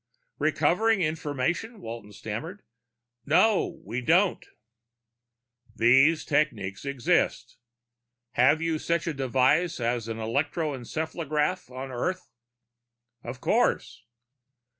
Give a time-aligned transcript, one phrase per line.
[0.39, 2.63] "Recovering information?" Walton stammered.
[3.23, 4.43] "No, we don't."
[5.75, 7.57] "These techniques exist.
[8.31, 12.31] Have you such a device as an electroencephalograph on Earth?"
[13.23, 14.03] "Of course."